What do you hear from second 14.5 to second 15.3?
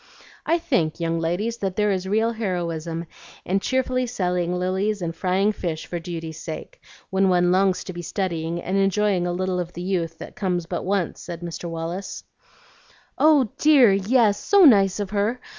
nice of